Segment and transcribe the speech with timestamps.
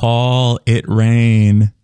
[0.00, 1.74] Paul, it rain.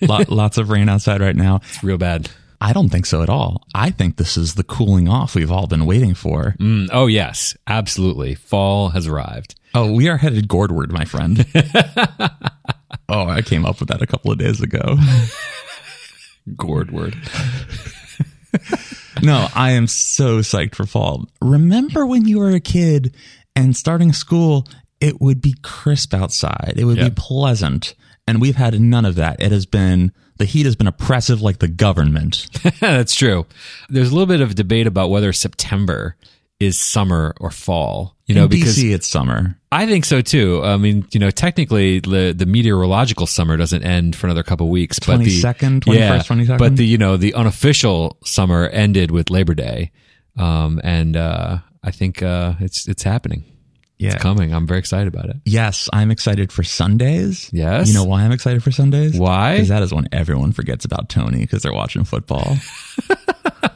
[0.00, 1.56] Lot, lots of rain outside right now.
[1.56, 2.30] It's real bad.
[2.58, 3.66] I don't think so at all.
[3.74, 6.56] I think this is the cooling off we've all been waiting for.
[6.58, 8.34] Mm, oh, yes, absolutely.
[8.34, 9.56] Fall has arrived.
[9.74, 11.44] Oh, we are headed gourdward, my friend.
[13.10, 14.96] oh, I came up with that a couple of days ago.
[16.56, 17.14] gourdward.
[19.22, 21.28] no, I am so psyched for fall.
[21.42, 23.14] Remember when you were a kid
[23.54, 24.66] and starting school,
[25.00, 26.74] it would be crisp outside.
[26.76, 27.06] It would Yep.
[27.08, 27.94] be pleasant.
[28.26, 29.40] And we've had none of that.
[29.42, 32.46] It has been, the heat has been oppressive like the government.
[32.80, 33.46] That's true.
[33.88, 36.16] There's a little bit of debate about whether September
[36.60, 38.14] is summer or fall.
[38.26, 39.56] You know, In because DC, it's summer.
[39.72, 40.60] I think so too.
[40.62, 45.00] I mean, you know, technically the the meteorological summer doesn't end for another couple weeks,
[45.00, 46.58] but the 22nd, 21st, yeah, 22nd?
[46.58, 49.90] but the you know the unofficial summer ended with Labor Day,
[50.36, 53.42] um, and uh, I think uh, it's it's happening.
[54.00, 54.14] Yeah.
[54.14, 54.54] It's coming.
[54.54, 55.36] I'm very excited about it.
[55.44, 57.50] Yes, I'm excited for Sundays.
[57.52, 57.88] Yes.
[57.88, 59.18] You know why I'm excited for Sundays?
[59.18, 59.56] Why?
[59.56, 62.56] Because that is when everyone forgets about Tony because they're watching football.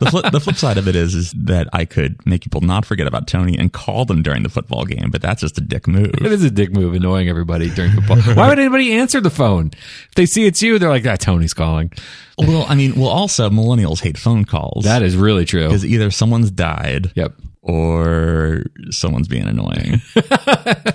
[0.00, 2.86] the, flip, the flip side of it is, is that I could make people not
[2.86, 5.86] forget about Tony and call them during the football game, but that's just a dick
[5.86, 6.14] move.
[6.14, 8.16] It is a dick move, annoying everybody during football.
[8.34, 9.72] Why would anybody answer the phone?
[9.74, 11.92] If they see it's you, they're like, "Ah, Tony's calling."
[12.38, 14.84] well, I mean, well, also millennials hate phone calls.
[14.84, 15.64] That is really true.
[15.64, 17.34] because either someone's died Yep,
[17.64, 20.02] or someone's being annoying.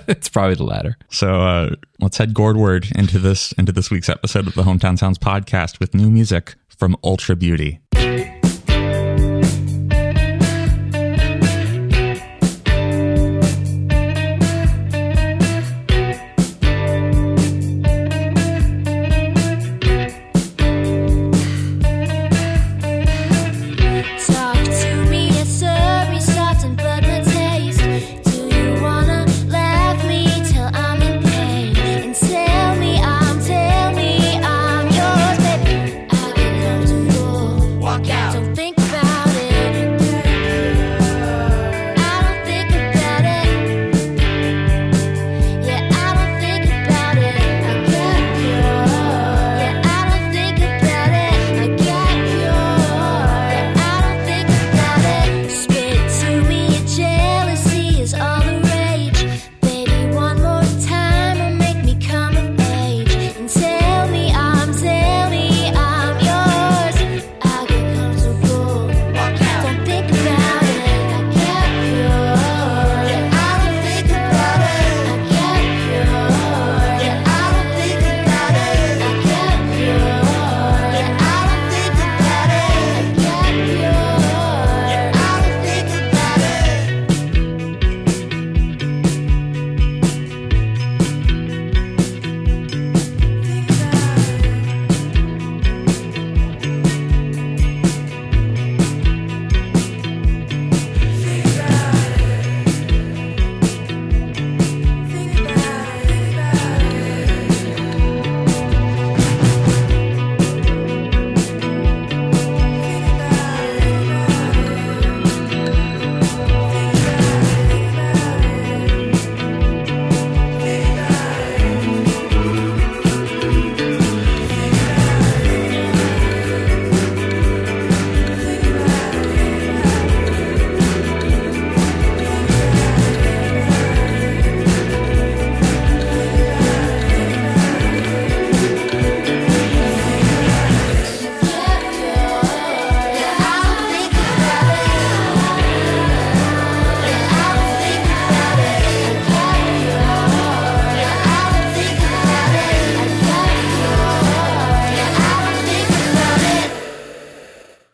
[0.08, 0.96] it's probably the latter.
[1.10, 5.18] so uh, let's head gourdward into this into this week's episode of the Hometown Sounds
[5.18, 7.80] podcast with new music from Ultra Beauty.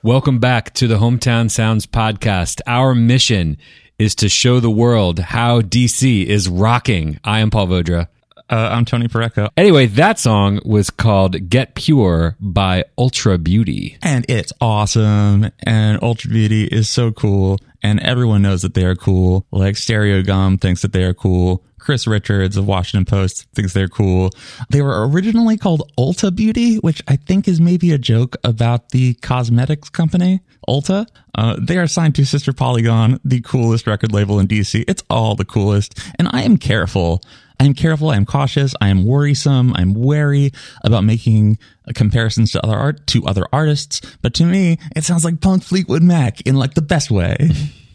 [0.07, 2.61] Welcome back to the Hometown Sounds podcast.
[2.65, 3.57] Our mission
[3.99, 7.19] is to show the world how DC is rocking.
[7.25, 8.07] I am Paul Vodra.
[8.49, 13.99] Uh, I'm Tony Pareco, Anyway, that song was called Get Pure by Ultra Beauty.
[14.01, 15.51] and it's awesome.
[15.65, 19.45] And Ultra Beauty is so cool, and everyone knows that they are cool.
[19.51, 21.65] Like Stereogum thinks that they are cool.
[21.87, 24.31] Chris Richards of Washington Post thinks they're cool.
[24.71, 29.15] They were originally called Ulta Beauty, which I think is maybe a joke about the
[29.15, 31.07] cosmetics company Ulta.
[31.37, 34.85] Uh, they are signed to Sister Polygon, the coolest record label in DC.
[34.89, 37.23] It's all the coolest, and I am careful.
[37.61, 38.11] I am careful.
[38.11, 38.75] I am cautious.
[38.81, 39.73] I am worrisome.
[39.77, 40.51] I'm wary
[40.83, 41.57] about making
[41.95, 44.01] comparisons to other art to other artists.
[44.23, 47.37] But to me, it sounds like Punk Fleetwood Mac in like the best way.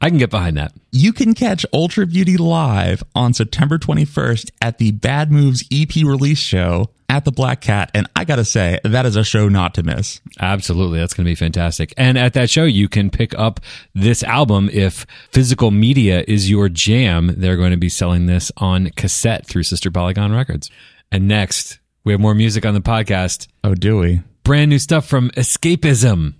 [0.00, 0.72] I can get behind that.
[0.90, 6.38] You can catch Ultra Beauty live on September 21st at the Bad Moves EP release
[6.38, 7.90] show at the Black Cat.
[7.94, 10.20] And I gotta say, that is a show not to miss.
[10.38, 10.98] Absolutely.
[11.00, 11.92] That's going to be fantastic.
[11.96, 13.60] And at that show, you can pick up
[13.94, 17.34] this album if physical media is your jam.
[17.36, 20.70] They're going to be selling this on cassette through Sister Polygon Records.
[21.12, 23.48] And next, we have more music on the podcast.
[23.64, 24.22] Oh, do we?
[24.44, 26.34] Brand new stuff from Escapism.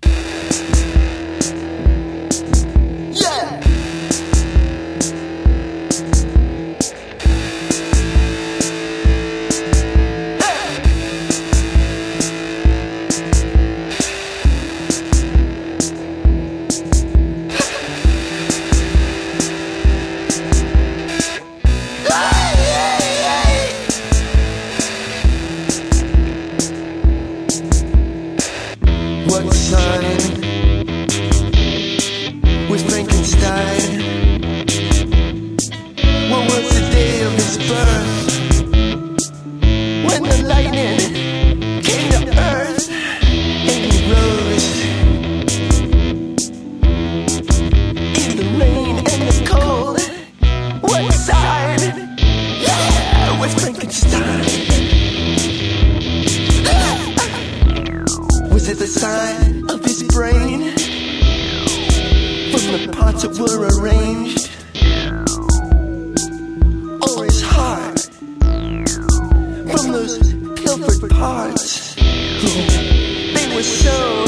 [70.77, 71.95] Pilfered parts?
[71.95, 74.27] They were sewn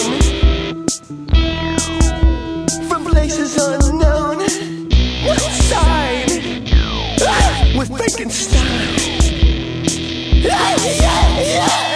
[2.89, 4.39] from places unknown.
[5.25, 6.27] What sign
[7.77, 8.59] was Frankenstein?
[10.43, 11.92] Yeah, yeah, yeah.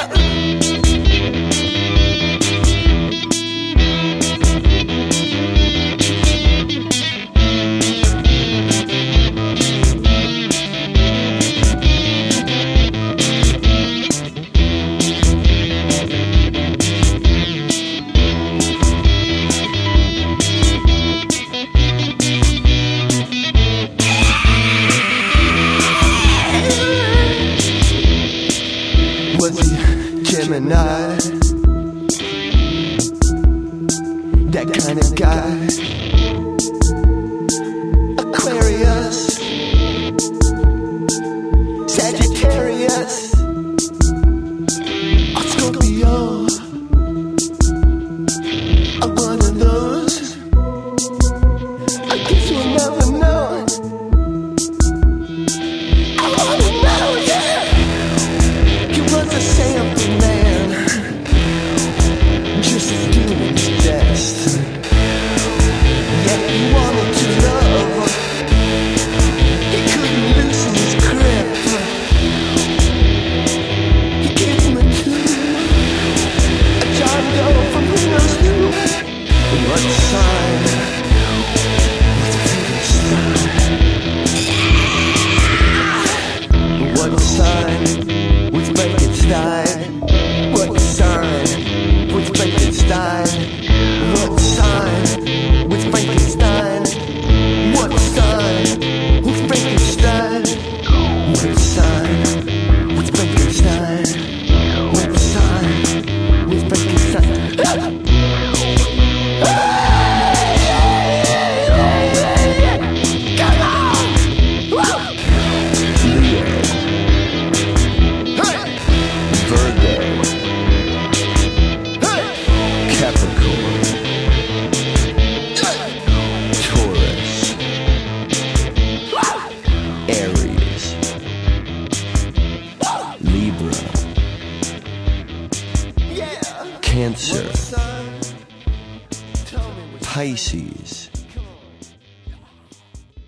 [140.58, 141.10] Pisces.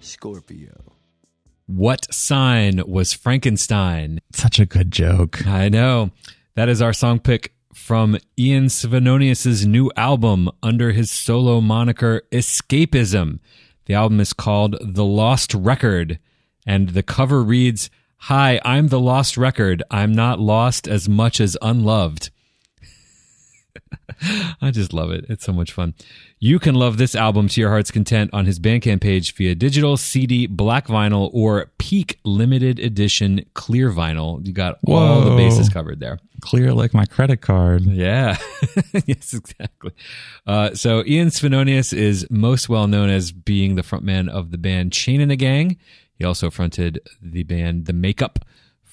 [0.01, 0.93] Scorpio.
[1.67, 4.19] What sign was Frankenstein?
[4.33, 5.45] Such a good joke.
[5.45, 6.11] I know.
[6.55, 13.39] That is our song pick from Ian Svenonius's new album under his solo moniker Escapism.
[13.85, 16.19] The album is called The Lost Record,
[16.65, 17.89] and the cover reads,
[18.23, 19.83] Hi, I'm the Lost Record.
[19.89, 22.31] I'm not lost as much as unloved.
[24.61, 25.25] I just love it.
[25.29, 25.93] It's so much fun.
[26.39, 29.97] You can love this album to your heart's content on his Bandcamp page via digital,
[29.97, 34.45] CD, black vinyl, or Peak limited edition clear vinyl.
[34.45, 36.19] You got all the bases covered there.
[36.41, 37.83] Clear like my credit card.
[37.83, 38.37] Yeah.
[39.05, 39.91] yes, exactly.
[40.47, 44.93] Uh, so Ian Svenonius is most well known as being the frontman of the band
[44.93, 45.77] Chain and the Gang.
[46.13, 48.39] He also fronted the band The Makeup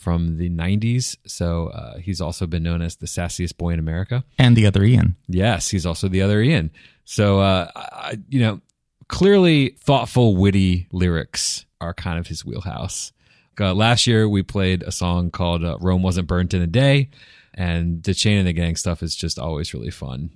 [0.07, 1.17] from the 90s.
[1.27, 4.23] So uh, he's also been known as the sassiest boy in America.
[4.39, 5.17] And the other Ian.
[5.27, 6.71] Yes, he's also the other Ian.
[7.05, 8.61] So, uh, I, you know,
[9.09, 13.13] clearly thoughtful, witty lyrics are kind of his wheelhouse.
[13.59, 17.11] Uh, last year, we played a song called uh, Rome Wasn't Burnt in a Day.
[17.55, 20.31] And the Chain and the Gang stuff is just always really fun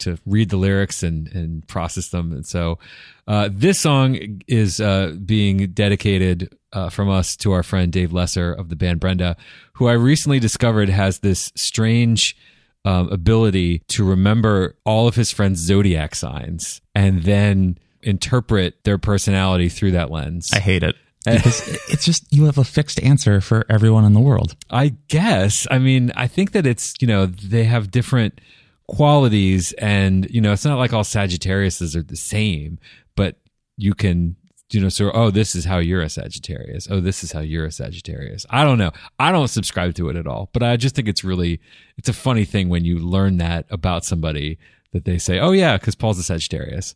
[0.00, 2.32] to read the lyrics and, and process them.
[2.32, 2.78] And so
[3.26, 8.52] uh, this song is uh, being dedicated uh, from us to our friend Dave Lesser
[8.52, 9.36] of the band Brenda,
[9.74, 12.36] who I recently discovered has this strange
[12.84, 19.68] um, ability to remember all of his friends' zodiac signs and then interpret their personality
[19.68, 20.50] through that lens.
[20.52, 20.96] I hate it.
[21.24, 24.56] Because it's just, you have a fixed answer for everyone in the world.
[24.68, 25.66] I guess.
[25.70, 28.42] I mean, I think that it's, you know, they have different
[28.86, 32.78] qualities and, you know, it's not like all Sagittariuses are the same,
[33.16, 33.36] but
[33.76, 34.36] you can,
[34.70, 36.88] you know, so, oh, this is how you're a Sagittarius.
[36.90, 38.44] Oh, this is how you're a Sagittarius.
[38.50, 38.90] I don't know.
[39.18, 41.60] I don't subscribe to it at all, but I just think it's really,
[41.96, 44.58] it's a funny thing when you learn that about somebody
[44.92, 46.94] that they say, oh, yeah, because Paul's a Sagittarius.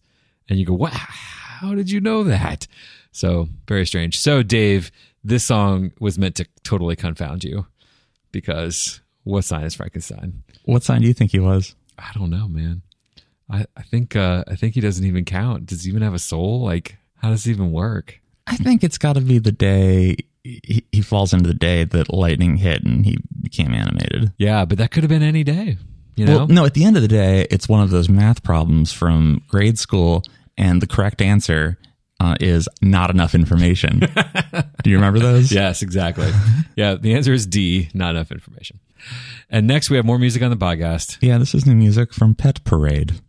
[0.49, 2.66] And you go, wow, how did you know that?
[3.12, 4.18] So very strange.
[4.18, 4.90] So, Dave,
[5.23, 7.66] this song was meant to totally confound you
[8.33, 10.42] because what sign is Frankenstein?
[10.64, 11.75] What sign do you think he was?
[11.99, 12.82] I don't know, man.
[13.50, 15.66] I, I think uh, I think he doesn't even count.
[15.66, 16.62] Does he even have a soul?
[16.62, 18.20] Like, how does it even work?
[18.47, 22.12] I think it's got to be the day he, he falls into the day that
[22.12, 24.32] lightning hit and he became animated.
[24.38, 25.76] Yeah, but that could have been any day.
[26.16, 26.37] You know?
[26.38, 29.42] Well, no, at the end of the day, it's one of those math problems from
[29.47, 30.25] grade school,
[30.56, 31.78] and the correct answer
[32.18, 34.00] uh, is not enough information.
[34.82, 35.52] do you remember those?
[35.52, 36.30] Yes, exactly.
[36.76, 37.90] yeah, the answer is D.
[37.94, 38.80] Not enough information.
[39.50, 41.19] And next, we have more music on the podcast.
[41.21, 43.21] Yeah, this is new music from Pet Parade.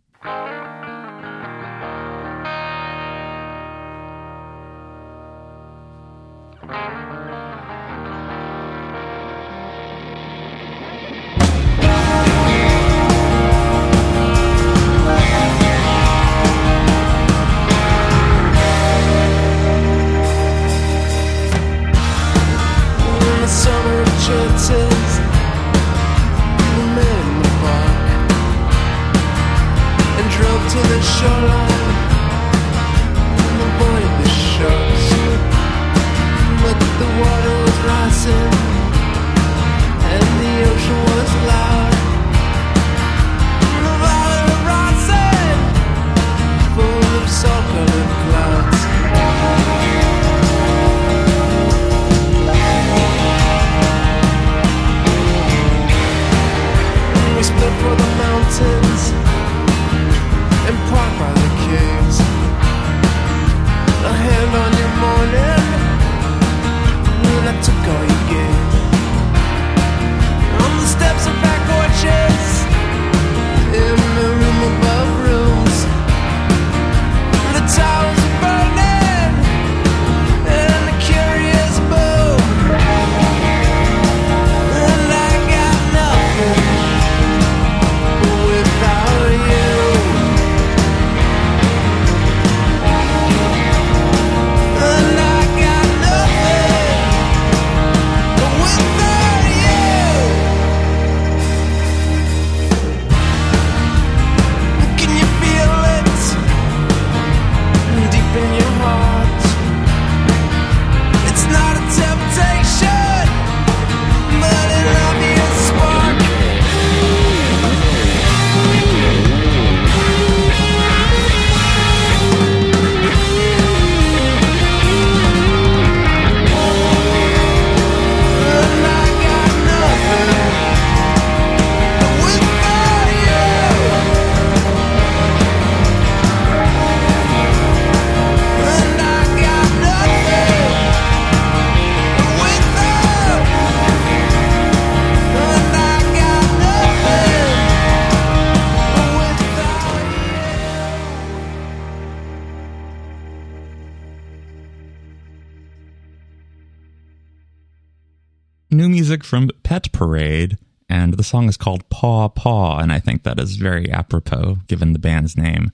[159.10, 160.56] Music from Pet Parade.
[160.88, 164.92] and the song is called Paw Paw, and I think that is very apropos given
[164.92, 165.72] the band's name.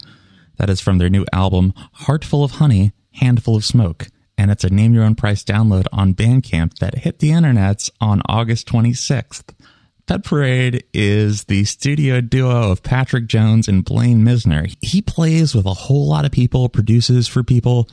[0.57, 4.07] That is from their new album, Heartful of Honey, Handful of Smoke,
[4.39, 8.23] and it's a name your own price download on Bandcamp that hit the internets on
[8.27, 9.55] August 26th.
[10.07, 14.73] Pet Parade is the studio duo of Patrick Jones and Blaine Misner.
[14.81, 17.89] He plays with a whole lot of people, produces for people,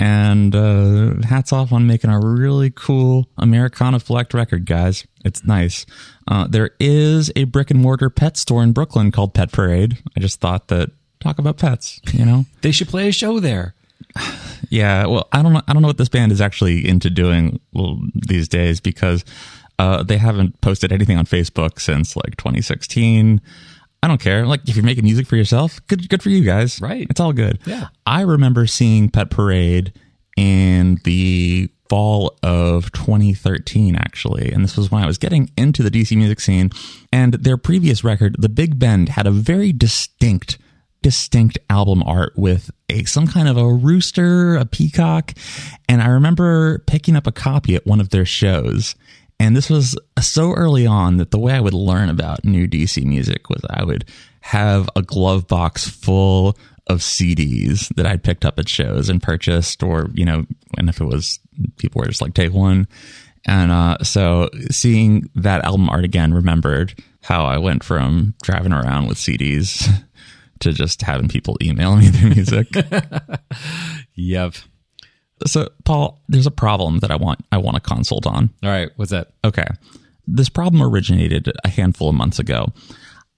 [0.00, 5.06] and uh, hats off on making a really cool Americana Flecked record, guys.
[5.26, 5.84] It's nice.
[6.26, 9.98] Uh, there is a brick and mortar pet store in Brooklyn called Pet Parade.
[10.16, 12.46] I just thought that talk about pets, you know?
[12.62, 13.74] They should play a show there.
[14.70, 15.62] Yeah, well, I don't know.
[15.66, 19.24] I don't know what this band is actually into doing well, these days because
[19.78, 23.40] uh, they haven't posted anything on Facebook since like 2016.
[24.02, 24.46] I don't care.
[24.46, 26.80] Like, if you're making music for yourself, good, good for you guys.
[26.80, 27.06] Right.
[27.10, 27.58] It's all good.
[27.66, 27.88] Yeah.
[28.06, 29.92] I remember seeing Pet Parade
[30.36, 34.52] in the fall of 2013, actually.
[34.52, 36.70] And this was when I was getting into the DC music scene.
[37.12, 40.58] And their previous record, The Big Bend, had a very distinct
[41.00, 45.32] distinct album art with a some kind of a rooster, a peacock,
[45.88, 48.96] and I remember picking up a copy at one of their shows.
[49.40, 53.04] And this was so early on that the way I would learn about new DC
[53.04, 54.04] music was I would
[54.40, 56.56] have a glove box full
[56.88, 61.00] of CDs that I'd picked up at shows and purchased, or, you know, and if
[61.00, 61.38] it was
[61.76, 62.88] people were just like, take one.
[63.46, 69.06] And uh, so seeing that album art again remembered how I went from driving around
[69.06, 69.88] with CDs
[70.60, 72.68] to just having people email me their music.
[74.20, 74.54] Yep.
[75.46, 78.50] So, Paul, there's a problem that I want I want a consult on.
[78.62, 78.90] All right.
[78.96, 79.32] What's that?
[79.44, 79.66] Okay.
[80.26, 82.66] This problem originated a handful of months ago.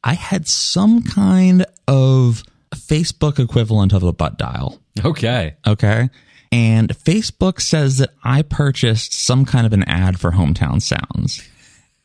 [0.02, 2.42] I had some kind of
[2.74, 4.80] Facebook equivalent of a butt dial.
[5.04, 5.56] Okay.
[5.66, 6.08] Okay.
[6.52, 11.48] And Facebook says that I purchased some kind of an ad for Hometown Sounds.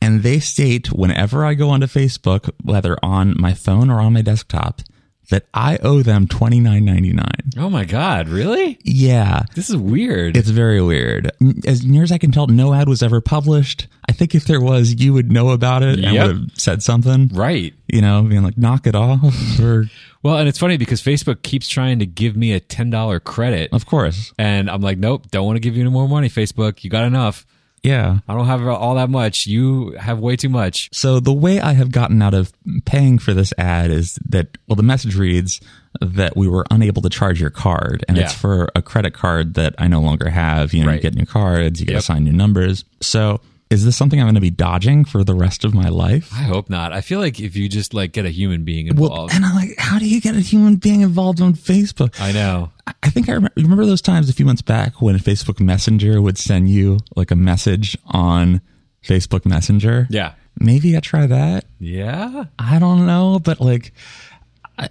[0.02, 4.22] And they state whenever I go onto Facebook, whether on my phone or on my
[4.22, 4.82] desktop,
[5.30, 7.52] that I owe them twenty nine ninety nine.
[7.58, 8.28] Oh my God.
[8.30, 8.78] Really?
[8.84, 9.44] Yeah.
[9.56, 10.36] This is weird.
[10.38, 11.32] It's very weird.
[11.66, 13.88] As near as I can tell, no ad was ever published.
[14.08, 16.28] I think if there was, you would know about it and Yep.
[16.28, 17.30] would have said something.
[17.34, 17.74] right.
[17.88, 19.34] You know, being like, knock it off.
[19.60, 19.86] Or,
[20.24, 23.70] Well, and it's funny because Facebook keeps trying to give me a $10 credit.
[23.74, 24.34] of course.
[24.38, 26.84] And I'm like, nope, don't want to give you any more money, Facebook.
[26.84, 27.46] You got enough.
[27.86, 28.20] Yeah.
[28.28, 29.46] I don't have all that much.
[29.48, 30.90] You have way too much.
[30.92, 32.52] So the way I have gotten out of
[32.86, 35.62] paying for this ad is that, well, the message reads
[36.02, 39.76] that we were unable to charge your card and it's for a credit card that
[39.78, 40.74] I no longer have.
[40.74, 40.96] You know, Right.
[40.96, 42.00] you get new cards, you get Yep.
[42.00, 42.84] assigned new numbers.
[43.02, 46.30] So is this something I'm going to be dodging for the rest of my life?
[46.34, 46.94] I hope not.
[46.94, 49.34] I feel like if you just like get a human being Well, involved.
[49.34, 52.20] and I'm like, how do you get a human being involved on Facebook?
[52.22, 52.72] I know.
[53.04, 56.38] I- think I remember, remember those times a few months back when Facebook Messenger would
[56.38, 58.62] send you like a message on
[59.04, 60.08] Facebook Messenger.
[60.10, 60.34] Yeah.
[60.60, 61.66] Maybe I try that.
[61.80, 62.46] Yeah.
[62.60, 63.94] I don't know, but like,
[64.78, 64.90] I-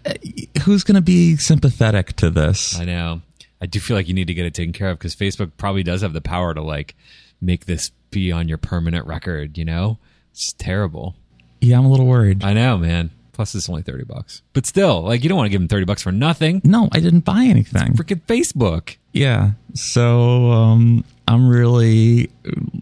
[0.63, 2.79] who's going to be sympathetic to this?
[2.79, 3.23] I know.
[3.61, 5.83] I do feel like you need to get it taken care of because Facebook probably
[5.83, 6.95] does have the power to like
[7.41, 9.99] make this be on your permanent record, you know?
[10.33, 11.15] It's terrible.
[11.61, 12.43] Yeah, I'm a little worried.
[12.45, 13.11] I know, man.
[13.33, 14.43] Plus it's only 30 bucks.
[14.53, 16.61] But still, like you don't want to give them 30 bucks for nothing.
[16.65, 17.95] no, I didn't buy anything.
[17.95, 18.97] Freaking Facebook.
[19.13, 22.31] Yeah, so um, I'm really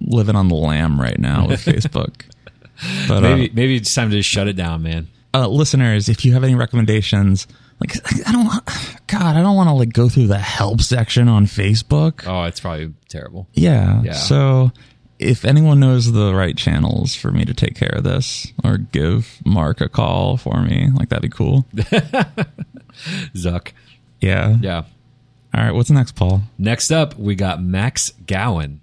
[0.01, 2.23] living on the lam right now with Facebook.
[3.09, 5.09] But uh, Maybe maybe it's time to just shut it down, man.
[5.35, 7.47] uh, listeners, if you have any recommendations,
[7.81, 7.95] like
[8.27, 8.65] I don't, want,
[9.07, 12.25] God, I don't want to like go through the help section on Facebook.
[12.27, 13.47] Oh, it's probably terrible.
[13.55, 14.03] Yeah.
[14.03, 14.13] Yeah.
[14.13, 14.71] So
[15.23, 19.41] if anyone knows the right channels for me to take care of this, or give
[19.45, 21.67] Mark a call for me, like that'd be cool.
[23.35, 23.73] Zuck.
[24.21, 24.57] Yeah.
[24.61, 24.85] Yeah.
[25.55, 25.73] All right.
[25.73, 26.43] What's next, Paul?
[26.59, 28.82] Next up, we got Max Gowan.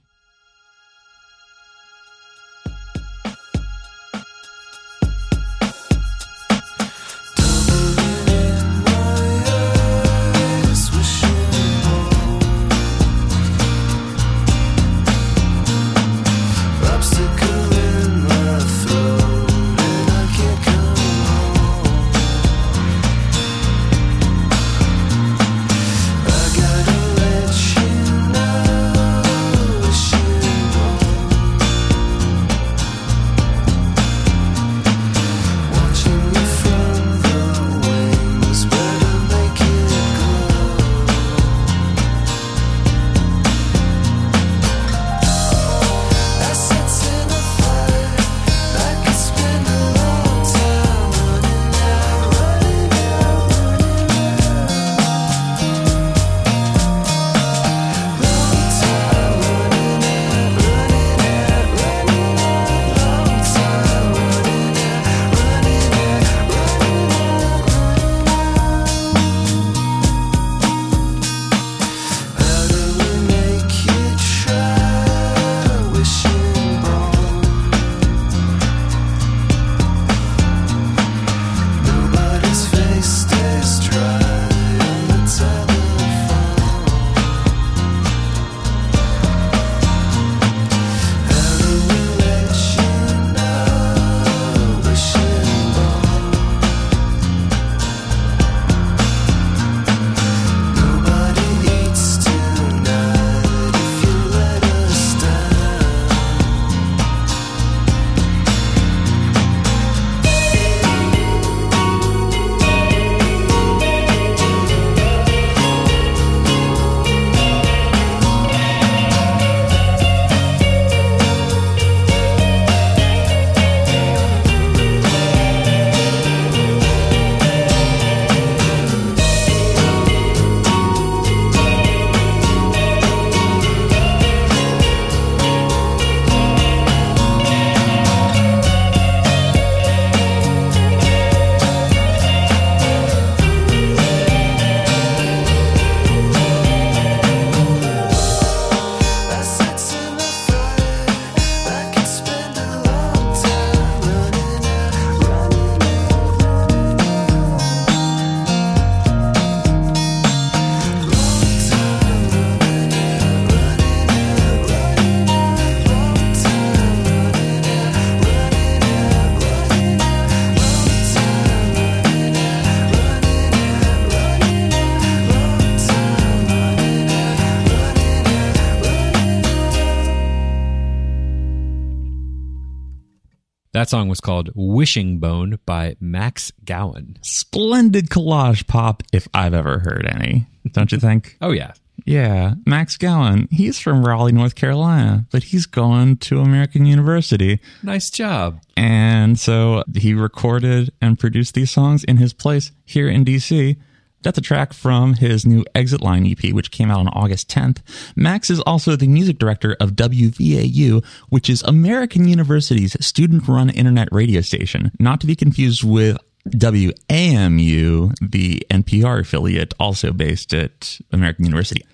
[183.89, 187.17] That song was called Wishing Bone by Max Gowan.
[187.23, 190.45] Splendid collage pop if I've ever heard any.
[190.73, 191.37] Don't you think?
[191.41, 191.73] Oh, yeah.
[192.05, 193.47] Yeah, Max Gowan.
[193.49, 197.61] He's from Raleigh, North Carolina, but he's going to American University.
[197.81, 198.61] Nice job.
[198.77, 203.75] And so he recorded and produced these songs in his place here in DC.
[204.21, 207.77] That's a track from his new Exit Line EP, which came out on August 10th.
[208.15, 214.09] Max is also the music director of WVAU, which is American University's student run internet
[214.11, 221.45] radio station, not to be confused with WAMU, the NPR affiliate, also based at American
[221.45, 221.85] University.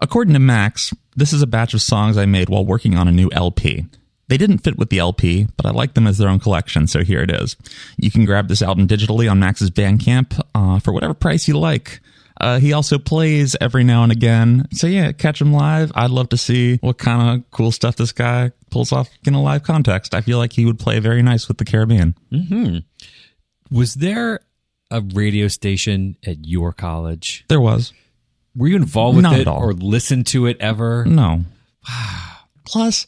[0.00, 3.12] According to Max, this is a batch of songs I made while working on a
[3.12, 3.86] new LP.
[4.28, 7.02] They didn't fit with the LP, but I like them as their own collection, so
[7.02, 7.56] here it is.
[7.96, 12.00] You can grab this album digitally on Max's Bandcamp uh, for whatever price you like.
[12.40, 14.68] Uh, he also plays every now and again.
[14.72, 15.90] So yeah, catch him live.
[15.94, 19.42] I'd love to see what kind of cool stuff this guy pulls off in a
[19.42, 20.14] live context.
[20.14, 22.14] I feel like he would play very nice with the Caribbean.
[22.30, 22.78] Mm-hmm.
[23.76, 24.40] Was there
[24.90, 27.44] a radio station at your college?
[27.48, 27.92] There was.
[28.54, 29.60] Were you involved with Not it at all.
[29.60, 31.04] or listened to it ever?
[31.06, 31.44] No.
[32.64, 33.06] Plus,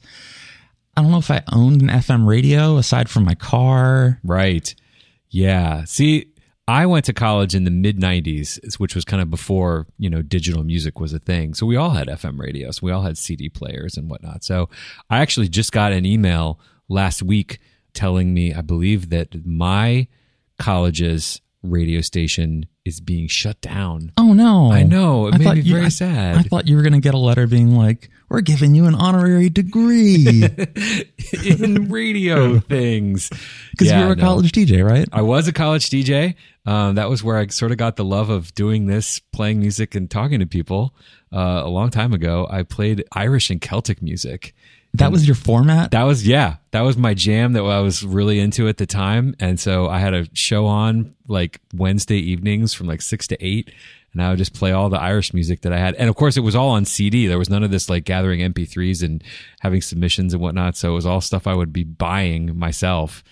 [1.00, 4.20] I don't know if I owned an FM radio aside from my car.
[4.22, 4.74] Right.
[5.30, 5.84] Yeah.
[5.84, 6.26] See,
[6.68, 10.20] I went to college in the mid 90s, which was kind of before, you know,
[10.20, 11.54] digital music was a thing.
[11.54, 12.82] So we all had FM radios.
[12.82, 14.44] We all had CD players and whatnot.
[14.44, 14.68] So
[15.08, 16.60] I actually just got an email
[16.90, 17.60] last week
[17.94, 20.06] telling me, I believe that my
[20.58, 24.12] college's radio station is being shut down.
[24.18, 24.70] Oh no!
[24.70, 25.28] I know.
[25.28, 26.36] It I made thought me you- very I- sad.
[26.36, 28.94] I thought you were going to get a letter being like, "We're giving you an
[28.94, 30.26] honorary degree
[31.44, 33.28] in radio things.
[33.70, 34.22] because Yeah, you were a no.
[34.22, 36.34] college DJ, right?" I was a college DJ.
[36.66, 39.94] Um, that was where I sort of got the love of doing this, playing music
[39.94, 40.94] and talking to people.
[41.32, 44.54] Uh, a long time ago, I played Irish and Celtic music.
[44.94, 45.92] That was your format.
[45.92, 49.34] That was yeah, that was my jam that I was really into at the time.
[49.38, 53.72] And so I had a show on like Wednesday evenings from like six to eight,
[54.12, 55.94] and I would just play all the Irish music that I had.
[55.94, 57.26] And of course, it was all on CD.
[57.26, 59.22] There was none of this like gathering MP3s and
[59.60, 60.76] having submissions and whatnot.
[60.76, 63.22] So it was all stuff I would be buying myself.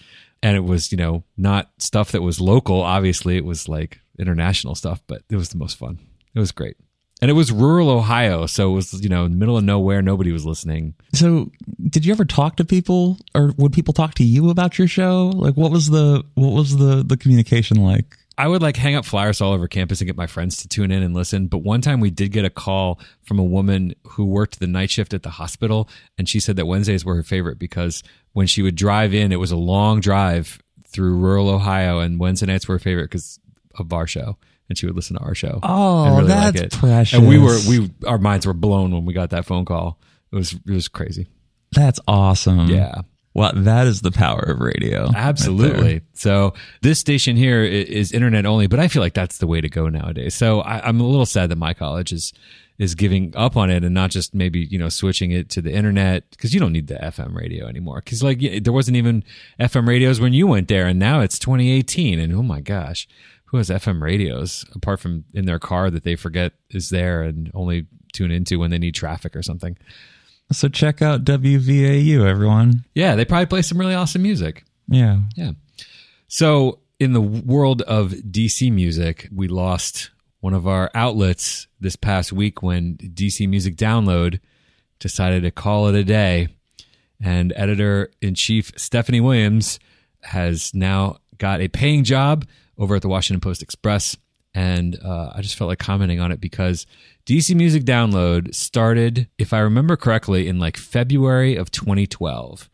[0.40, 2.82] And it was, you know, not stuff that was local.
[2.82, 5.98] Obviously, it was like international stuff, but it was the most fun.
[6.32, 6.76] It was great.
[7.20, 8.46] And it was rural Ohio.
[8.46, 10.02] So it was, you know, in the middle of nowhere.
[10.02, 10.94] Nobody was listening.
[11.12, 11.50] so,
[11.88, 15.32] did you ever talk to people, or would people talk to you about your show?
[15.34, 18.16] Like, what was the what was the the communication like?
[18.38, 20.92] I would like hang up flyers all over campus and get my friends to tune
[20.92, 21.48] in and listen.
[21.48, 24.92] But one time we did get a call from a woman who worked the night
[24.92, 25.88] shift at the hospital.
[26.16, 28.04] And she said that Wednesdays were her favorite because
[28.34, 31.98] when she would drive in, it was a long drive through rural Ohio.
[31.98, 33.40] And Wednesday nights were her favorite because
[33.74, 34.36] of our show.
[34.68, 35.60] And she would listen to our show.
[35.62, 36.72] Oh, really that's like it.
[36.72, 37.18] precious.
[37.18, 39.98] And we were, we, our minds were blown when we got that phone call.
[40.30, 41.26] It was, it was crazy.
[41.72, 42.68] That's awesome.
[42.68, 43.02] Yeah.
[43.34, 45.06] Well, that is the power of radio.
[45.06, 45.14] right.
[45.14, 46.00] Absolutely.
[46.14, 49.68] So this station here is internet only, but I feel like that's the way to
[49.68, 50.34] go nowadays.
[50.34, 52.32] So I, I'm a little sad that my college is
[52.78, 55.72] is giving up on it and not just maybe you know switching it to the
[55.72, 58.00] internet because you don't need the FM radio anymore.
[58.04, 59.24] Because like yeah, there wasn't even
[59.60, 63.06] FM radios when you went there, and now it's 2018, and oh my gosh,
[63.48, 67.50] who has FM radios apart from in their car that they forget is there and
[67.54, 69.76] only tune into when they need traffic or something?
[70.52, 72.84] So check out WVAU, everyone.
[72.94, 74.64] Yeah, they probably play some really awesome music.
[74.88, 75.20] Yeah.
[75.36, 75.52] Yeah.
[76.28, 82.32] So, in the world of DC music, we lost one of our outlets this past
[82.32, 84.40] week when DC Music Download
[84.98, 86.48] decided to call it a day.
[87.20, 89.78] And editor in chief Stephanie Williams
[90.22, 92.46] has now got a paying job
[92.78, 94.16] over at the Washington Post Express.
[94.54, 96.86] And uh, I just felt like commenting on it because
[97.26, 102.68] DC Music Download started, if I remember correctly, in like February of 2012.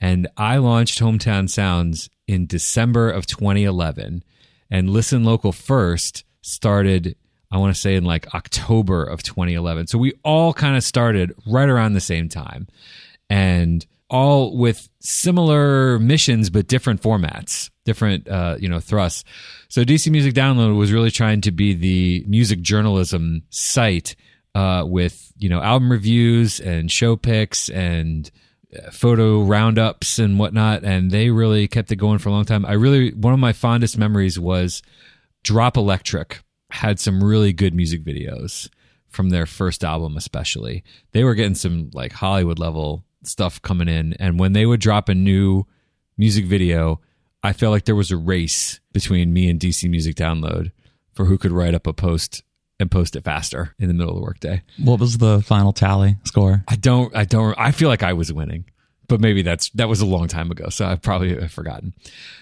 [0.00, 4.22] And I launched Hometown Sounds in December of 2011.
[4.70, 7.16] And Listen Local First started,
[7.50, 9.88] I want to say, in like October of 2011.
[9.88, 12.68] So we all kind of started right around the same time
[13.28, 19.24] and all with similar missions but different formats different uh, you know thrusts.
[19.68, 24.14] So dc music download was really trying to be the music journalism site
[24.54, 28.30] uh, with you know album reviews and show picks and
[28.76, 30.84] uh, photo roundups and whatnot.
[30.84, 32.66] And they really kept it going for a long time.
[32.66, 34.82] I really one of my fondest memories was
[35.42, 38.68] drop electric had some really good music videos
[39.08, 40.84] from their first album especially.
[41.12, 45.08] They were getting some like hollywood level stuff coming in and when they would drop
[45.08, 45.64] a new
[46.16, 47.00] music video
[47.42, 50.70] i felt like there was a race between me and dc music download
[51.12, 52.42] for who could write up a post
[52.80, 56.16] and post it faster in the middle of the workday What was the final tally
[56.24, 56.62] score?
[56.68, 58.64] i don't i don't i feel like i was winning
[59.08, 61.94] but maybe that's that was a long time ago, so I've probably forgotten.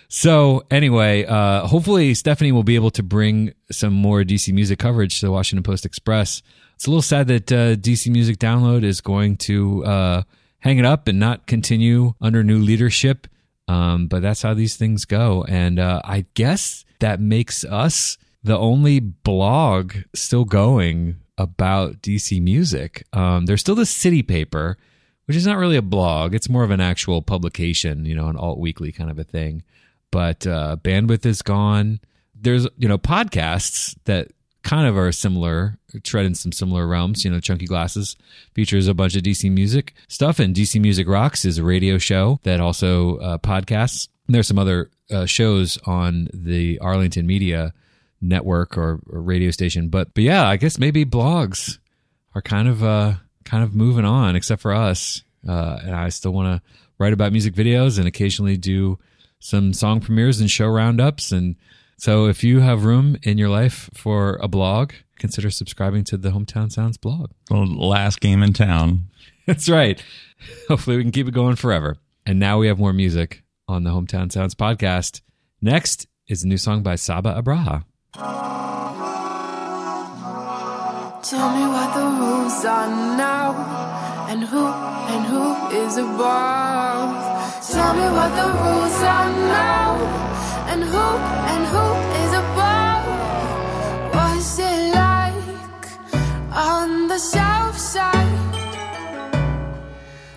[0.08, 5.20] So anyway, uh, hopefully Stephanie will be able to bring some more DC music coverage
[5.20, 6.42] to the Washington Post Express.
[6.74, 10.22] It's a little sad that uh, DC Music Download is going to uh,
[10.66, 13.28] hang it up and not continue under new leadership.
[13.68, 18.56] Um, but that's how these things go, and uh, I guess that makes us the
[18.56, 23.04] only blog still going about DC music.
[23.12, 24.78] Um, there's still the City Paper,
[25.24, 28.36] which is not really a blog; it's more of an actual publication, you know, an
[28.36, 29.64] alt weekly kind of a thing.
[30.12, 31.98] But uh, bandwidth is gone.
[32.36, 34.28] There's you know podcasts that
[34.66, 37.24] kind of are similar, tread in some similar realms.
[37.24, 38.16] You know, Chunky Glasses
[38.52, 42.40] features a bunch of DC music stuff, and DC Music Rocks is a radio show
[42.42, 44.08] that also uh, podcasts.
[44.26, 47.72] And there's some other uh, shows on the Arlington Media
[48.20, 51.78] Network or, or radio station, but but yeah, I guess maybe blogs
[52.34, 55.22] are kind of uh kind of moving on, except for us.
[55.48, 58.98] Uh, and I still want to write about music videos and occasionally do
[59.38, 61.54] some song premieres and show roundups and
[61.98, 66.30] so if you have room in your life for a blog, consider subscribing to the
[66.30, 67.30] Hometown Sounds blog.
[67.48, 69.08] The last game in town.
[69.46, 70.02] That's right.
[70.68, 71.96] Hopefully we can keep it going forever.
[72.24, 75.20] And now we have more music on the Hometown Sounds podcast.
[75.62, 77.84] Next is a new song by Saba Abraha.
[81.22, 85.44] Tell me what the rules are now, and who and who
[85.76, 87.10] is above.
[87.68, 89.96] Tell me what the rules are now,
[90.70, 91.06] and who
[91.52, 91.86] and who
[92.22, 93.04] is above.
[94.14, 95.86] What's it like
[96.52, 98.54] on the south side?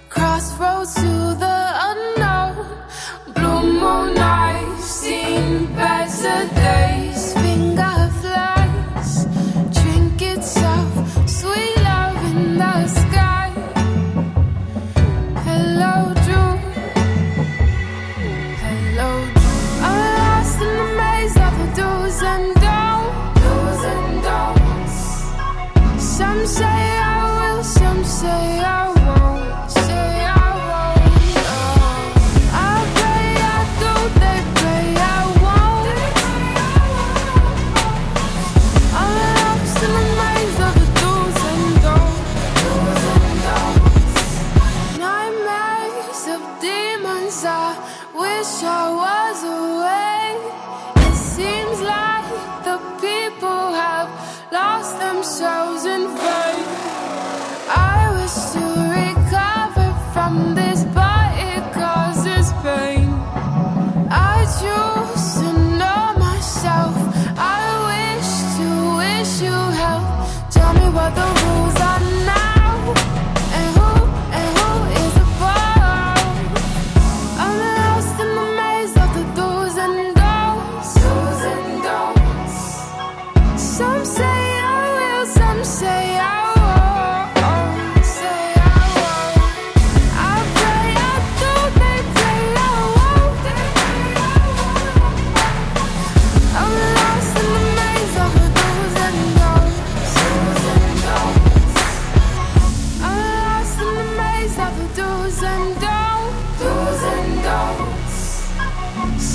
[0.09, 1.11] Crossroads to
[1.45, 2.55] the unknown.
[3.35, 7.18] Blue moon I've seen better days.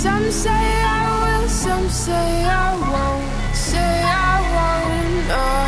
[0.05, 3.57] Some say I will, some say I won't.
[3.57, 5.29] Say I won't.
[5.29, 5.64] No.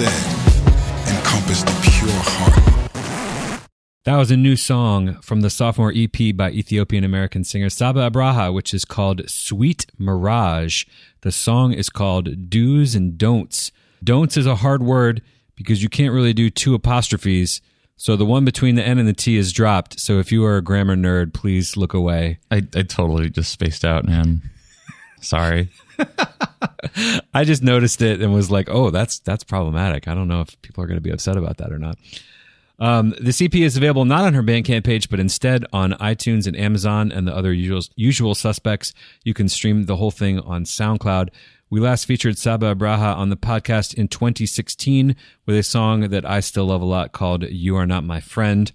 [0.00, 3.68] Instead encompassed a pure heart.
[4.04, 8.52] That was a new song from the sophomore EP by Ethiopian American singer Saba Abraha,
[8.52, 10.84] which is called Sweet Mirage.
[11.20, 13.72] The song is called Do's and Don'ts.
[14.02, 15.20] Don'ts is a hard word
[15.54, 17.60] because you can't really do two apostrophes.
[17.96, 20.00] So the one between the N and the T is dropped.
[20.00, 22.38] So if you are a grammar nerd, please look away.
[22.50, 24.40] I, I totally just spaced out, man.
[25.20, 25.68] Sorry.
[27.34, 30.60] I just noticed it and was like, "Oh, that's that's problematic." I don't know if
[30.62, 31.98] people are going to be upset about that or not.
[32.78, 36.56] Um, the EP is available not on her Bandcamp page, but instead on iTunes and
[36.56, 38.94] Amazon and the other usual usual suspects.
[39.22, 41.28] You can stream the whole thing on SoundCloud.
[41.68, 45.14] We last featured Saba Abraha on the podcast in 2016
[45.46, 48.72] with a song that I still love a lot called You Are Not My Friend.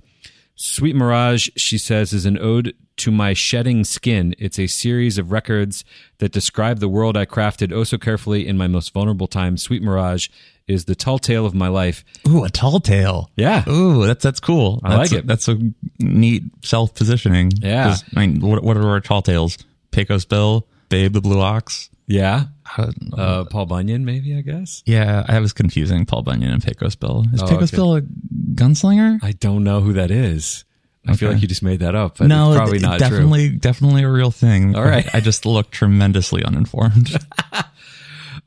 [0.55, 4.33] Sweet Mirage, she says, is an ode to my shedding skin.
[4.39, 5.83] It's a series of records
[6.19, 9.57] that describe the world I crafted oh so carefully in my most vulnerable time.
[9.57, 10.29] Sweet Mirage
[10.67, 12.05] is the tall tale of my life.
[12.27, 13.29] Ooh, a tall tale.
[13.35, 13.67] Yeah.
[13.69, 14.79] Ooh, that's that's cool.
[14.83, 15.27] I like That's a- it.
[15.27, 15.59] That's a
[15.99, 17.51] neat self positioning.
[17.61, 17.97] Yeah.
[18.15, 19.57] I mean, what, what are our tall tales?
[19.91, 21.89] Pecos Bill, Babe the Blue Ox.
[22.07, 22.45] Yeah.
[22.77, 24.83] Uh, Paul Bunyan, maybe, I guess.
[24.85, 27.25] yeah, I was confusing Paul Bunyan and Pecos Bill.
[27.33, 27.77] Is Oh, Pecos okay.
[27.77, 29.19] Bill a gunslinger?
[29.23, 30.65] I don't know who that is.
[31.07, 33.09] I feel like you just made that up, but no, it's probably not true.
[33.09, 34.75] definitely, definitely a real thing.
[34.75, 35.07] All right.
[35.13, 37.15] I just look tremendously uninformed.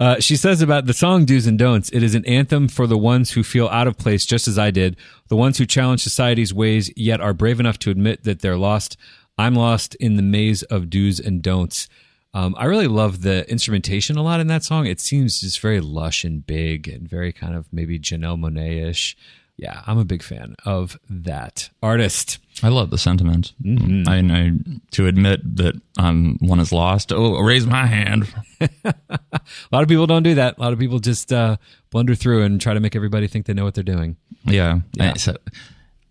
[0.00, 2.96] Uh, she says about the song Do's and Don'ts, it is an anthem for the
[2.96, 6.54] ones who feel out of place just as I did, the ones who challenge society's
[6.54, 8.96] ways yet are brave enough to admit that they're lost.
[9.36, 11.88] I'm lost in the maze of do's and don'ts.
[12.34, 14.86] Um, I really love the instrumentation a lot in that song.
[14.86, 19.16] It seems just very lush and big and very kind of maybe Janelle Monáe ish.
[19.56, 22.38] Yeah, I'm a big fan of that artist.
[22.62, 23.54] I love the sentiment.
[23.60, 24.08] Mm-hmm.
[24.08, 27.12] I, to admit that um, one is lost.
[27.12, 28.32] Oh, raise my hand.
[28.84, 28.94] A
[29.72, 30.58] lot of people don't do that.
[30.58, 31.56] A lot of people just uh,
[31.90, 34.16] blunder through and try to make everybody think they know what they're doing.
[34.44, 34.80] Yeah.
[34.92, 35.12] Yeah.
[35.14, 35.36] I, so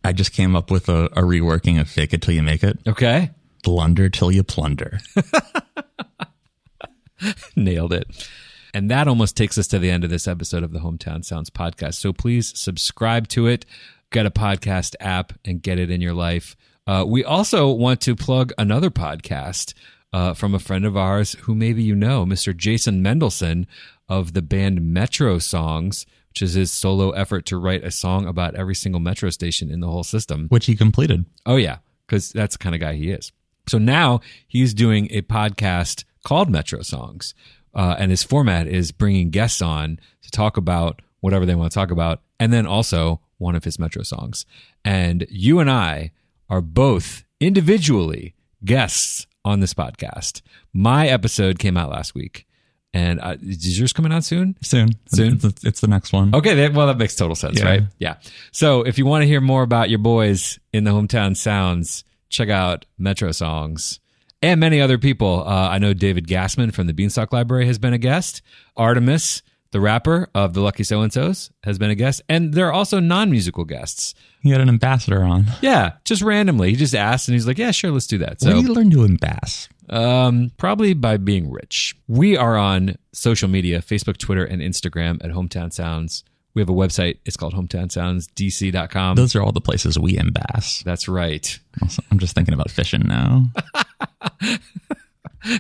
[0.04, 2.80] I just came up with a, a reworking of "Fake It Till You Make It."
[2.86, 3.32] Okay.
[3.64, 5.00] Blunder till you plunder.
[7.56, 8.30] Nailed it.
[8.74, 11.50] And that almost takes us to the end of this episode of the Hometown Sounds
[11.50, 11.96] podcast.
[11.96, 13.66] So please subscribe to it,
[14.12, 16.56] get a podcast app, and get it in your life.
[16.86, 19.74] Uh, we also want to plug another podcast
[20.14, 22.56] uh, from a friend of ours who maybe you know, Mr.
[22.56, 23.66] Jason Mendelson
[24.08, 28.56] of the band Metro Songs, which is his solo effort to write a song about
[28.56, 30.48] every single metro station in the whole system.
[30.50, 31.26] which he completed.
[31.46, 33.32] Oh yeah, because that's the kind of guy he is.
[33.68, 37.34] So now he's doing a podcast called Metro Songs,
[37.74, 41.76] uh, and his format is bringing guests on to talk about whatever they want to
[41.76, 44.46] talk about, and then also one of his Metro songs.
[44.86, 46.12] And you and I
[46.50, 48.34] are both individually
[48.66, 50.42] guests on this podcast.
[50.74, 52.46] My episode came out last week,
[52.94, 54.56] and uh, is yours coming out soon?
[54.62, 54.90] Soon.
[55.14, 55.40] Soon?
[55.44, 56.34] It's, it's the next one.
[56.34, 57.66] Okay, that, well, that makes total sense, Yeah.
[57.66, 57.84] right?
[58.00, 58.16] Yeah.
[58.52, 62.50] So if you want to hear more about your boys in the hometown sounds, check
[62.50, 64.00] out Metro Songs
[64.42, 65.44] and many other people.
[65.48, 68.42] Uh, I know David Gassman from the Beanstalk Library has been a guest.
[68.76, 72.68] Artemis, the rapper of the Lucky So and So's, has been a guest, and there
[72.68, 74.14] are also non-musical guests.
[74.42, 75.46] He had an ambassador on.
[75.62, 78.54] Yeah, just randomly, he just asked, and he's like, "Yeah, sure, let's do that." Where
[78.54, 79.68] So do you learn to embass?
[79.90, 81.96] um, probably by being rich.
[82.08, 86.24] We are on social media Facebook, Twitter, and Instagram at Hometown Sounds.
[86.54, 87.20] We have a website.
[87.26, 89.16] It's called hometownsoundsdc.com.
[89.16, 90.82] Those are all the places we embass.
[90.84, 91.60] That's right.
[91.82, 93.46] Also, I'm just thinking about fishing now.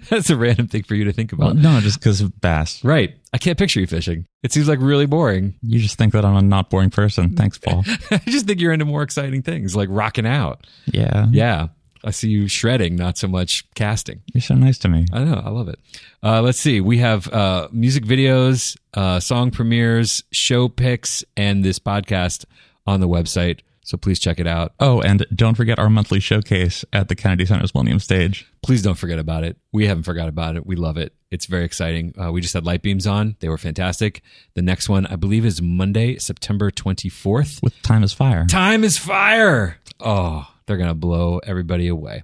[0.09, 1.61] That's a random thing for you to think well, about.
[1.61, 2.83] no, just because of bass.
[2.83, 3.15] Right.
[3.31, 4.25] I can't picture you fishing.
[4.43, 5.55] It seems like really boring.
[5.61, 7.35] You just think that I'm a not boring person.
[7.35, 7.83] Thanks, Paul.
[8.11, 10.65] I just think you're into more exciting things like rocking out.
[10.87, 11.27] Yeah.
[11.29, 11.67] Yeah.
[12.03, 14.21] I see you shredding, not so much casting.
[14.33, 15.05] You're so nice to me.
[15.11, 15.41] I know.
[15.43, 15.79] I love it.
[16.23, 16.81] Uh, let's see.
[16.81, 22.45] We have uh, music videos, uh, song premieres, show picks, and this podcast
[22.85, 23.59] on the website.
[23.83, 24.73] So please check it out.
[24.81, 28.45] Oh, and don't forget our monthly showcase at the Kennedy Center's Millennium Stage.
[28.61, 29.55] Please don't forget about it.
[29.71, 30.65] We haven't forgot about it.
[30.65, 31.13] We love it.
[31.31, 32.13] It's very exciting.
[32.21, 33.37] Uh, we just had light beams on.
[33.39, 34.21] They were fantastic.
[34.55, 37.63] The next one, I believe, is Monday, September 24th.
[37.63, 38.45] with Time is Fire.
[38.47, 39.77] Time is fire.
[40.01, 42.23] Oh, they're going to blow everybody away.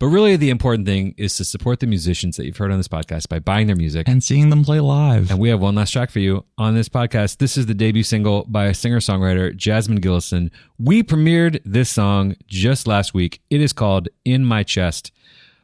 [0.00, 2.86] But really, the important thing is to support the musicians that you've heard on this
[2.86, 4.06] podcast by buying their music.
[4.08, 5.28] And seeing them play live.
[5.30, 7.38] And we have one last track for you on this podcast.
[7.38, 10.52] This is the debut single by a singer songwriter, Jasmine Gillison.
[10.78, 13.40] We premiered this song just last week.
[13.50, 15.10] It is called In My Chest.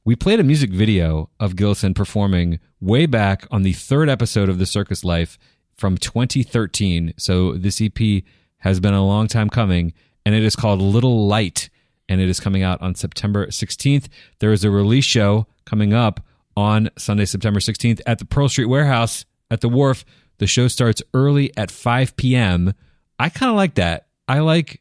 [0.04, 4.58] We played a music video of Gillison performing way back on the third episode of
[4.58, 5.38] The Circus Life
[5.76, 7.14] from 2013.
[7.18, 8.24] So this EP
[8.58, 9.92] has been a long time coming,
[10.26, 11.70] and it is called Little Light,
[12.08, 14.06] and it is coming out on September 16th.
[14.38, 16.20] There is a release show coming up
[16.56, 20.04] on Sunday, September 16th at the Pearl Street Warehouse at the Wharf.
[20.38, 22.74] The show starts early at 5 p.m.
[23.18, 24.06] I kind of like that.
[24.26, 24.80] I like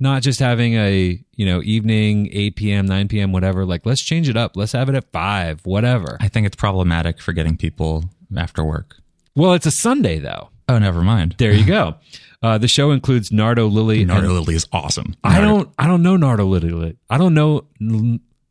[0.00, 3.64] not just having a, you know, evening, 8 p.m., 9 p.m., whatever.
[3.64, 4.56] Like, let's change it up.
[4.56, 6.16] Let's have it at 5, whatever.
[6.20, 8.04] I think it's problematic for getting people
[8.36, 8.96] after work.
[9.36, 10.50] Well, it's a Sunday, though.
[10.68, 11.36] Oh, never mind.
[11.38, 11.96] There you go.
[12.44, 14.04] Uh, the show includes Nardo Lily.
[14.04, 15.16] Nardo Lily is awesome.
[15.24, 15.72] I don't.
[15.78, 16.96] I don't know Nardo Lily.
[17.08, 17.64] I don't know.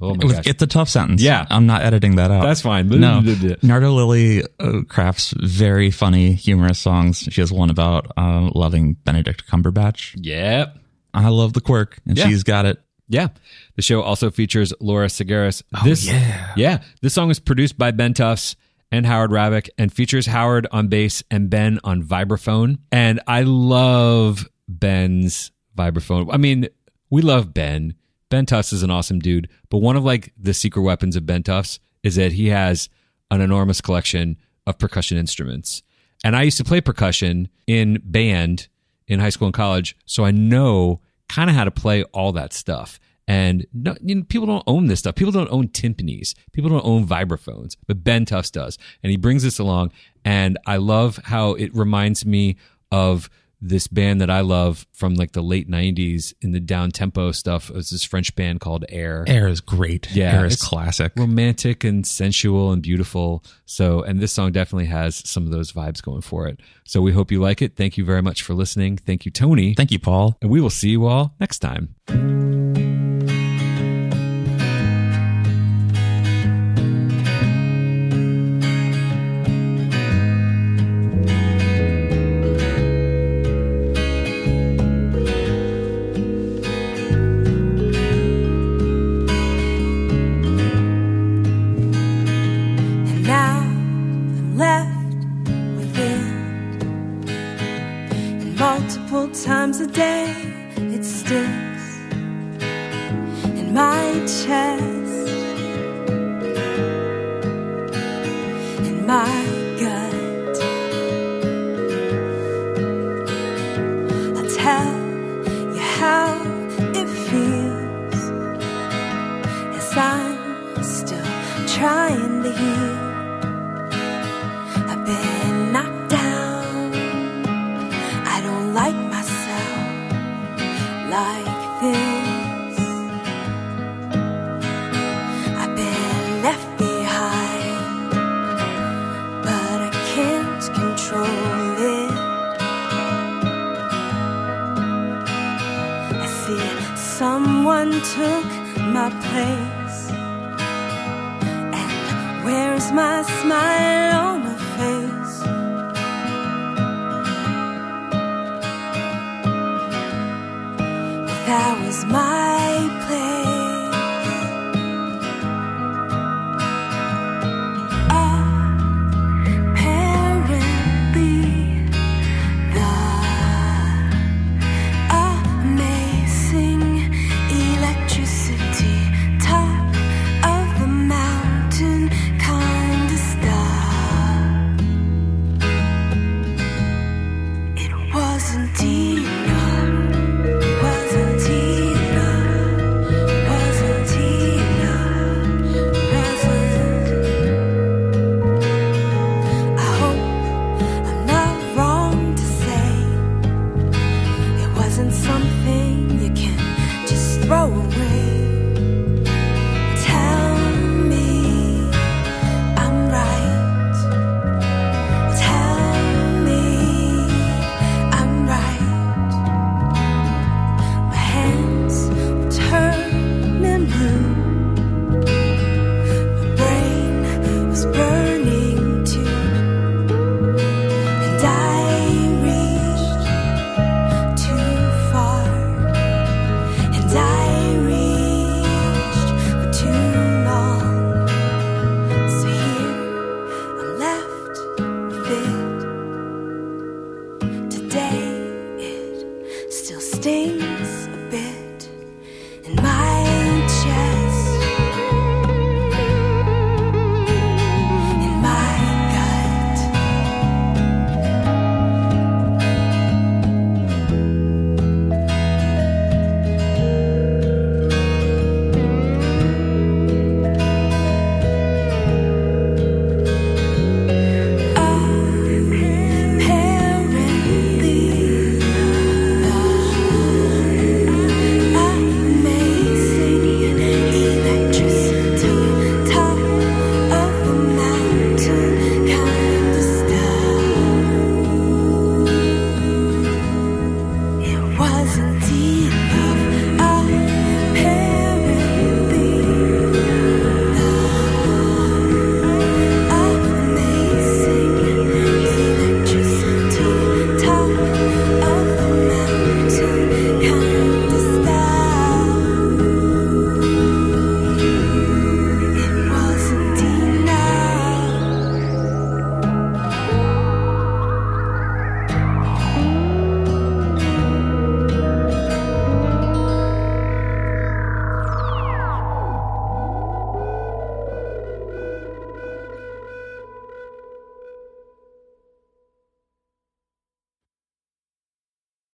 [0.02, 0.48] Oh my gosh.
[0.48, 1.22] It's a tough sentence.
[1.22, 1.46] Yeah.
[1.50, 2.44] I'm not editing that out.
[2.44, 2.90] That's fine.
[2.90, 3.22] No.
[3.62, 7.20] Nardo Lily uh, crafts very funny, humorous songs.
[7.32, 10.16] She has one about uh, loving Benedict Cumberbatch.
[10.18, 10.76] Yep.
[11.14, 12.28] I love the quirk, and Yeah.
[12.28, 12.82] she's got it.
[13.08, 13.28] Yeah.
[13.76, 15.62] The show also features Laura Tsaggaris.
[15.84, 16.54] This, yeah.
[16.58, 16.82] Yeah.
[17.02, 18.56] This song is produced by Ben Tufts
[18.94, 22.78] and Howard Rabick and features Howard on bass and Ben on vibraphone.
[22.92, 26.30] And I love Ben's vibraphone.
[26.32, 26.68] I mean,
[27.10, 27.96] we love Ben.
[28.30, 31.42] Ben Tufts is an awesome dude, but one of like the secret weapons of Ben
[31.42, 32.88] Tufts is that he has
[33.32, 34.38] an enormous collection
[34.68, 35.82] of percussion instruments.
[36.24, 38.68] And I used to play percussion in band
[39.08, 42.54] in high school and college, so I know kind of how to play all that
[42.54, 43.00] stuff.
[43.28, 45.16] And no, you know, people don't own this stuff.
[45.16, 46.34] People don't own timpanis.
[46.52, 48.78] People don't own vibraphones, but Ben Tufts does.
[49.02, 49.92] And he brings this along.
[50.26, 52.58] And I love how it reminds me
[52.92, 53.30] of
[53.66, 57.70] this band that I love from like the late 90s in the down tempo stuff.
[57.70, 60.12] It was this French band called Air Air is great.
[60.14, 61.14] Yeah, Air is classic.
[61.16, 63.42] romantic and sensual and beautiful.
[63.66, 66.60] So, and this song definitely has some of those vibes going for it.
[66.84, 67.78] So, we hope you like it.
[67.78, 68.98] Thank you very much for listening.
[68.98, 69.74] Thank you, Tony.
[69.76, 70.38] Thank you, Paul.
[70.42, 71.96] and we will see you all next time.